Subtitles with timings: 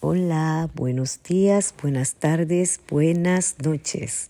[0.00, 4.28] Hola, buenos días, buenas tardes, buenas noches.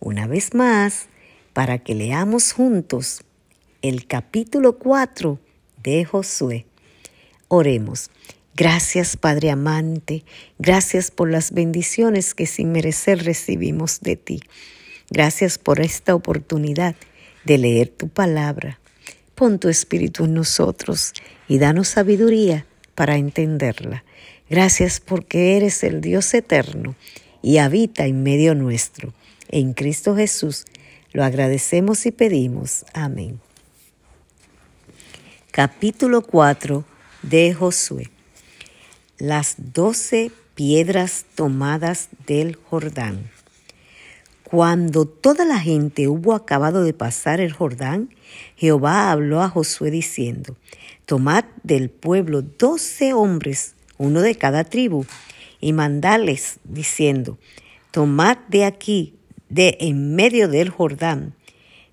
[0.00, 1.04] Una vez más,
[1.52, 3.22] para que leamos juntos
[3.82, 5.38] el capítulo 4
[5.82, 6.64] de Josué.
[7.48, 8.08] Oremos.
[8.56, 10.24] Gracias Padre amante,
[10.58, 14.40] gracias por las bendiciones que sin merecer recibimos de ti.
[15.10, 16.96] Gracias por esta oportunidad
[17.44, 18.80] de leer tu palabra.
[19.34, 21.12] Pon tu espíritu en nosotros
[21.48, 22.64] y danos sabiduría
[22.94, 24.04] para entenderla.
[24.48, 26.94] Gracias porque eres el Dios eterno
[27.42, 29.12] y habita en medio nuestro.
[29.48, 30.64] En Cristo Jesús
[31.12, 32.84] lo agradecemos y pedimos.
[32.92, 33.40] Amén.
[35.50, 36.84] Capítulo 4
[37.22, 38.10] de Josué.
[39.18, 43.30] Las doce piedras tomadas del Jordán.
[44.52, 48.10] Cuando toda la gente hubo acabado de pasar el Jordán,
[48.54, 50.58] Jehová habló a Josué diciendo,
[51.06, 55.06] Tomad del pueblo doce hombres uno de cada tribu,
[55.58, 57.38] y mandarles diciendo,
[57.92, 59.14] tomad de aquí,
[59.48, 61.34] de en medio del Jordán,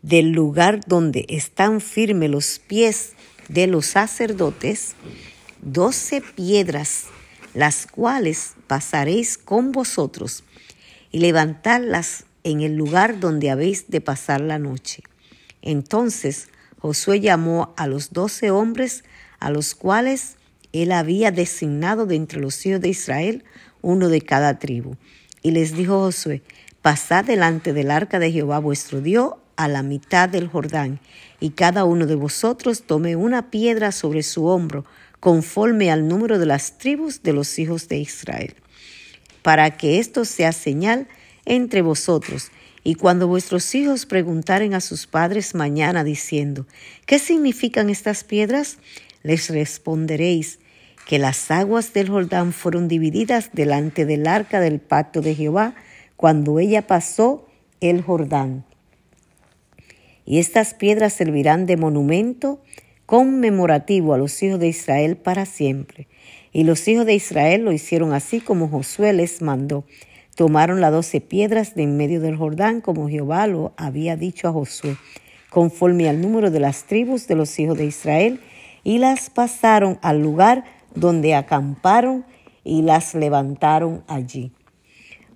[0.00, 3.12] del lugar donde están firmes los pies
[3.50, 4.94] de los sacerdotes,
[5.60, 7.08] doce piedras,
[7.52, 10.42] las cuales pasaréis con vosotros,
[11.12, 15.02] y levantadlas en el lugar donde habéis de pasar la noche.
[15.62, 19.02] Entonces Josué llamó a los doce hombres,
[19.40, 20.36] a los cuales
[20.72, 23.44] él había designado de entre los hijos de Israel
[23.82, 24.94] uno de cada tribu.
[25.42, 26.42] Y les dijo Josué,
[26.82, 31.00] pasad delante del arca de Jehová vuestro Dios a la mitad del Jordán,
[31.40, 34.84] y cada uno de vosotros tome una piedra sobre su hombro,
[35.18, 38.54] conforme al número de las tribus de los hijos de Israel,
[39.42, 41.08] para que esto sea señal
[41.46, 42.50] entre vosotros.
[42.84, 46.66] Y cuando vuestros hijos preguntaren a sus padres mañana diciendo,
[47.06, 48.78] ¿qué significan estas piedras?
[49.26, 50.60] les responderéis
[51.08, 55.74] que las aguas del Jordán fueron divididas delante del arca del pacto de Jehová
[56.16, 57.48] cuando ella pasó
[57.80, 58.64] el Jordán.
[60.24, 62.60] Y estas piedras servirán de monumento
[63.04, 66.06] conmemorativo a los hijos de Israel para siempre.
[66.52, 69.84] Y los hijos de Israel lo hicieron así como Josué les mandó.
[70.36, 74.52] Tomaron las doce piedras de en medio del Jordán como Jehová lo había dicho a
[74.52, 74.98] Josué,
[75.48, 78.40] conforme al número de las tribus de los hijos de Israel,
[78.84, 80.64] y las pasaron al lugar
[80.94, 82.26] donde acamparon
[82.64, 84.52] y las levantaron allí.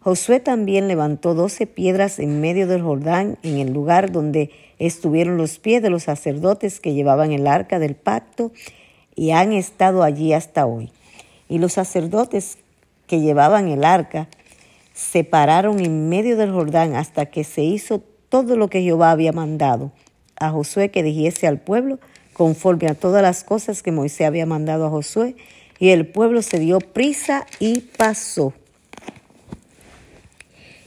[0.00, 5.58] Josué también levantó doce piedras en medio del Jordán, en el lugar donde estuvieron los
[5.58, 8.52] pies de los sacerdotes que llevaban el arca del pacto,
[9.16, 10.92] y han estado allí hasta hoy.
[11.48, 12.58] Y los sacerdotes
[13.06, 14.28] que llevaban el arca
[15.00, 19.32] se pararon en medio del Jordán hasta que se hizo todo lo que Jehová había
[19.32, 19.92] mandado
[20.36, 21.98] a Josué que dijese al pueblo
[22.34, 25.36] conforme a todas las cosas que Moisés había mandado a Josué,
[25.78, 28.54] y el pueblo se dio prisa y pasó.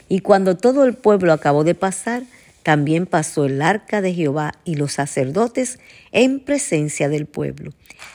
[0.08, 2.22] Y cuando todo el pueblo acabó de pasar,
[2.64, 5.78] también pasó el arca de Jehová y los sacerdotes
[6.10, 7.70] en presencia del pueblo.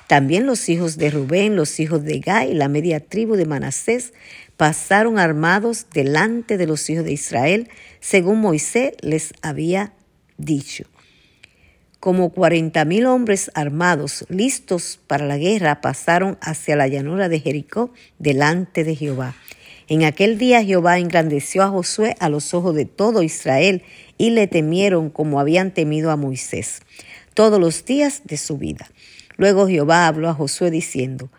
[0.08, 4.12] También los hijos de Rubén, los hijos de Gai, la media tribu de Manasés,
[4.58, 7.70] pasaron armados delante de los hijos de Israel,
[8.02, 9.94] según Moisés les había
[10.38, 10.86] dicho
[12.00, 17.92] como cuarenta mil hombres armados, listos para la guerra, pasaron hacia la llanura de Jericó
[18.20, 19.36] delante de Jehová.
[19.90, 23.84] En aquel día Jehová engrandeció a Josué a los ojos de todo Israel
[24.20, 26.82] y le temieron como habían temido a Moisés
[27.34, 28.92] todos los días de su vida.
[29.38, 31.32] Luego Jehová habló a Josué diciendo,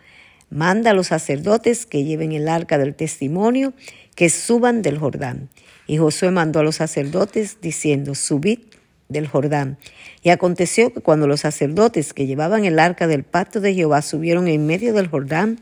[0.49, 3.73] Manda a los sacerdotes que lleven el arca del testimonio,
[4.15, 5.47] que suban del Jordán.
[5.87, 8.59] Y Josué mandó a los sacerdotes diciendo, Subid
[9.07, 9.77] del Jordán.
[10.23, 14.47] Y aconteció que cuando los sacerdotes que llevaban el arca del pacto de Jehová subieron
[14.47, 15.59] en medio del Jordán,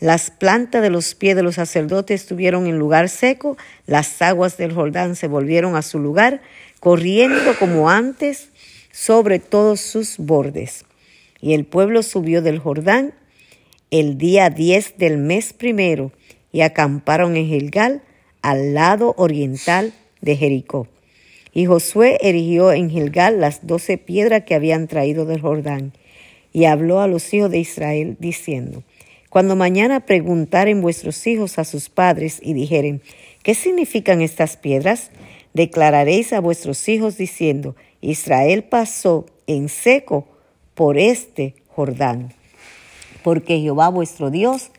[0.00, 4.72] las plantas de los pies de los sacerdotes estuvieron en lugar seco, las aguas del
[4.72, 6.40] Jordán se volvieron a su lugar,
[6.80, 8.50] corriendo como antes
[8.92, 10.84] sobre todos sus bordes.
[11.40, 13.14] Y el pueblo subió del Jordán
[13.90, 16.12] el día diez del mes primero
[16.52, 18.02] y acamparon en Gilgal,
[18.42, 20.86] al lado oriental de Jericó.
[21.52, 25.92] Y Josué erigió en Gilgal las doce piedras que habían traído del Jordán,
[26.52, 28.82] y habló a los hijos de Israel, diciendo,
[29.28, 33.02] Cuando mañana preguntaren vuestros hijos a sus padres y dijeren,
[33.42, 35.10] ¿qué significan estas piedras?
[35.52, 40.26] Declararéis a vuestros hijos diciendo, Israel pasó en seco
[40.74, 42.32] por este Jordán,
[43.22, 44.70] porque Jehová vuestro Dios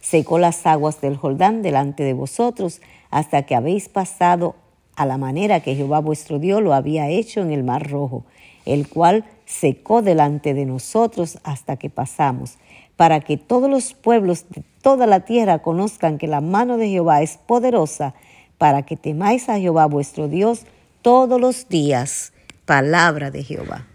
[0.00, 2.80] secó las aguas del Jordán delante de vosotros
[3.10, 4.56] hasta que habéis pasado
[4.96, 8.24] a la manera que Jehová vuestro Dios lo había hecho en el mar rojo,
[8.64, 12.58] el cual secó delante de nosotros hasta que pasamos.
[12.98, 17.22] Para que todos los pueblos de toda la tierra conozcan que la mano de Jehová
[17.22, 18.12] es poderosa,
[18.58, 20.62] para que temáis a Jehová vuestro Dios
[21.00, 22.32] todos los días.
[22.66, 23.86] Palabra de Jehová.